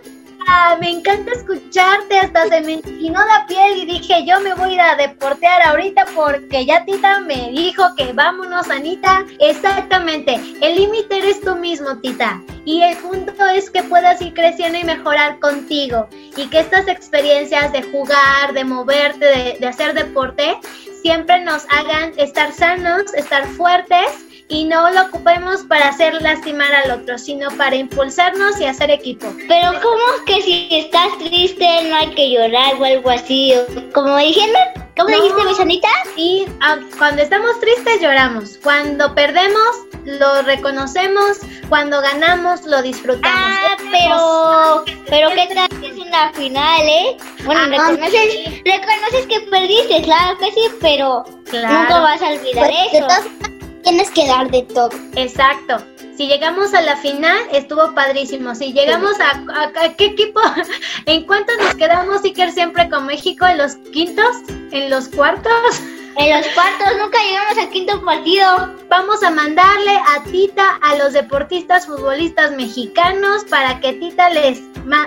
ah, 0.47 0.77
me 0.79 0.89
encanta 0.89 1.31
escucharte, 1.31 2.17
hasta 2.17 2.47
se 2.47 2.61
me 2.61 2.73
inclinó 2.73 3.19
la 3.25 3.45
piel 3.47 3.77
y 3.77 3.85
dije, 3.85 4.25
yo 4.25 4.39
me 4.41 4.53
voy 4.53 4.71
a 4.71 4.73
ir 4.73 4.81
a 4.81 4.95
deportear 4.95 5.61
ahorita 5.67 6.05
porque 6.15 6.65
ya 6.65 6.83
Tita 6.85 7.21
me 7.21 7.51
dijo 7.51 7.83
que 7.95 8.11
vámonos, 8.13 8.69
Anita. 8.69 9.23
Exactamente, 9.39 10.39
el 10.61 10.75
límite 10.75 11.19
eres 11.19 11.41
tú 11.41 11.55
mismo, 11.55 11.97
Tita. 11.97 12.41
Y 12.65 12.81
el 12.81 12.97
punto 12.97 13.31
es 13.47 13.69
que 13.69 13.83
puedas 13.83 14.21
ir 14.21 14.33
creciendo 14.33 14.79
y 14.79 14.83
mejorar 14.83 15.39
contigo. 15.39 16.07
Y 16.35 16.47
que 16.47 16.59
estas 16.59 16.87
experiencias 16.87 17.71
de 17.71 17.83
jugar, 17.83 18.53
de 18.53 18.63
moverte, 18.63 19.25
de, 19.25 19.57
de 19.59 19.67
hacer 19.67 19.93
deporte, 19.93 20.57
siempre 21.03 21.41
nos 21.41 21.65
hagan 21.69 22.13
estar 22.17 22.51
sanos, 22.51 23.13
estar 23.13 23.45
fuertes 23.49 24.24
y 24.47 24.63
no 24.65 24.89
lo 24.91 25.03
ocupemos 25.03 25.61
para 25.63 25.87
hacer 25.89 26.21
lastimar 26.21 26.73
al 26.73 26.91
otro, 26.91 27.17
sino 27.17 27.49
para 27.57 27.75
impulsarnos 27.75 28.59
y 28.61 28.65
hacer 28.65 28.91
equipo. 28.91 29.33
Pero 29.47 29.71
¿cómo 29.81 30.03
que 30.25 30.41
si 30.41 30.67
estás 30.71 31.17
triste 31.17 31.67
no 31.89 31.95
hay 31.95 32.09
que 32.13 32.29
llorar 32.31 32.75
o 32.79 32.85
algo 32.85 33.09
así? 33.09 33.53
Como 33.93 34.17
diciendo, 34.17 34.59
¿cómo 34.95 35.09
No. 35.09 35.15
dijiste, 35.15 35.43
mi 35.45 35.55
Sanita? 35.55 35.89
Y 36.15 36.45
ah, 36.61 36.77
cuando 36.97 37.23
estamos 37.23 37.59
tristes 37.59 38.01
lloramos, 38.01 38.59
cuando 38.63 39.15
perdemos 39.15 39.77
lo 40.05 40.43
reconocemos, 40.43 41.39
cuando 41.67 41.99
ganamos 42.01 42.63
lo 42.65 42.83
disfrutamos. 42.83 43.25
Ah, 43.33 43.75
pero, 43.91 44.99
pero 45.09 45.29
¿qué 45.29 45.55
tal 45.55 45.67
que 45.79 45.87
es 45.87 45.97
una 45.97 46.31
final, 46.33 46.81
eh? 46.87 47.17
Bueno, 47.45 47.61
Ah, 47.63 47.67
reconoces, 47.67 48.63
reconoces 48.63 49.25
que 49.27 49.39
perdiste, 49.49 50.03
claro 50.03 50.37
que 50.37 50.51
sí, 50.51 50.61
pero 50.79 51.23
Claro. 51.49 51.79
nunca 51.79 51.99
vas 52.01 52.21
a 52.21 52.27
olvidar 52.29 52.69
Pues, 52.69 52.93
eso. 52.93 53.29
Tienes 53.85 54.11
que 54.11 54.27
dar 54.27 54.51
de 54.51 54.63
todo. 54.63 54.89
Exacto. 55.15 55.77
Si 56.17 56.27
llegamos 56.27 56.73
a 56.73 56.81
la 56.81 56.95
final, 56.97 57.37
estuvo 57.51 57.93
padrísimo. 57.93 58.55
Si 58.55 58.73
llegamos 58.73 59.13
a, 59.19 59.31
a- 59.53 59.85
a 59.85 59.93
qué 59.95 60.05
equipo, 60.05 60.39
¿en 61.05 61.25
cuánto 61.25 61.53
nos 61.61 61.75
quedamos, 61.75 62.23
Iker, 62.23 62.51
siempre 62.51 62.89
con 62.89 63.05
México? 63.05 63.45
¿En 63.45 63.57
los 63.57 63.75
quintos? 63.93 64.35
¿En 64.71 64.89
los 64.89 65.07
cuartos? 65.09 65.51
En 66.17 66.37
los 66.37 66.47
cuartos 66.53 66.87
nunca 66.97 67.17
llegamos 67.27 67.57
al 67.57 67.69
quinto 67.69 68.03
partido. 68.05 68.73
Vamos 68.89 69.21
a 69.23 69.29
mandarle 69.29 69.91
a 69.91 70.23
Tita 70.31 70.79
a 70.81 70.95
los 70.95 71.11
deportistas 71.13 71.85
futbolistas 71.85 72.51
mexicanos 72.51 73.43
para 73.49 73.79
que 73.81 73.93
Tita 73.93 74.29
les 74.29 74.61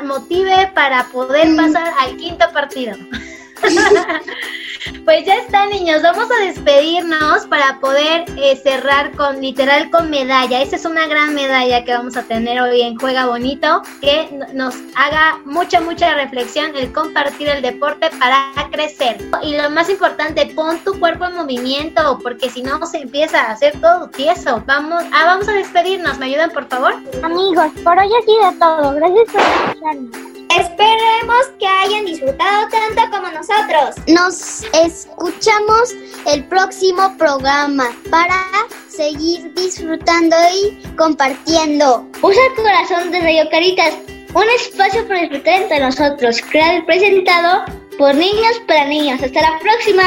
motive 0.05 0.71
para 0.75 1.05
poder 1.05 1.57
pasar 1.57 1.95
al 1.99 2.17
quinto 2.19 2.45
partido. 2.53 2.95
Pues 5.05 5.25
ya 5.25 5.37
está, 5.37 5.67
niños. 5.67 6.03
Vamos 6.03 6.29
a 6.31 6.45
despedirnos 6.45 7.47
para 7.47 7.79
poder 7.81 8.25
eh, 8.37 8.57
cerrar 8.57 9.13
con 9.13 9.41
literal 9.41 9.91
con 9.91 10.11
medalla. 10.11 10.63
Esa 10.63 10.77
es 10.77 10.85
una 10.85 11.07
gran 11.07 11.35
medalla 11.35 11.85
que 11.85 11.93
vamos 11.93 12.17
a 12.17 12.23
tener 12.23 12.61
hoy 12.61 12.83
en 12.83 12.99
Juega 12.99 13.27
Bonito, 13.27 13.83
que 14.01 14.29
nos 14.53 14.75
haga 14.97 15.39
mucha, 15.45 15.81
mucha 15.81 16.15
reflexión 16.15 16.77
el 16.77 16.93
compartir 16.93 17.49
el 17.49 17.63
deporte 17.63 18.11
para 18.19 18.53
crecer. 18.71 19.19
Y 19.43 19.57
lo 19.57 19.71
más 19.71 19.89
importante, 19.91 20.47
pon 20.55 20.79
tu 20.81 20.99
cuerpo 20.99 21.27
en 21.27 21.37
movimiento, 21.37 22.19
porque 22.23 22.51
si 22.51 22.63
no 22.63 22.85
se 22.87 22.99
empieza 22.99 23.43
a 23.43 23.53
hacer 23.53 23.81
todo 23.81 24.09
tieso. 24.09 24.63
Vamos, 24.67 25.05
ah, 25.13 25.25
vamos 25.25 25.49
a 25.49 25.53
despedirnos. 25.53 26.19
¿Me 26.19 26.27
ayudan, 26.27 26.51
por 26.51 26.69
favor? 26.69 26.95
Amigos, 27.23 27.73
por 27.83 27.99
hoy 27.99 28.09
ha 28.09 28.23
sido 28.25 28.53
todo. 28.59 28.95
Gracias 28.95 29.25
por 29.33 29.41
escucharnos. 29.41 30.38
Esperemos 30.51 31.47
que 31.59 31.67
hayan 31.67 32.07
disfrutado 32.07 32.69
tanto 32.69 33.03
como 33.11 33.29
nosotros. 33.31 33.97
Nos 34.07 34.65
escuchamos 34.73 35.93
el 36.27 36.45
próximo 36.45 37.15
programa 37.19 37.91
para 38.11 38.47
seguir 38.89 39.53
disfrutando 39.55 40.37
y 40.53 40.83
compartiendo. 40.97 42.07
Usa 42.23 42.41
el 42.47 42.55
corazón 42.63 43.11
de 43.11 43.21
Radio 43.21 43.51
Caritas, 43.51 43.95
un 44.35 44.45
espacio 44.57 45.07
para 45.07 45.21
disfrutar 45.21 45.63
entre 45.63 45.81
nosotros, 45.81 46.41
creado 46.51 46.79
y 46.79 46.83
presentado 46.83 47.65
por 47.99 48.15
niños 48.15 48.63
para 48.67 48.87
niños. 48.87 49.23
Hasta 49.23 49.43
la 49.43 49.59
próxima. 49.59 50.03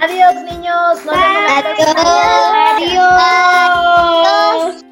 Adiós, 0.00 0.34
niños. 0.44 1.04
Nos 1.04 1.04
vemos. 1.04 1.16
Adiós. 2.76 4.84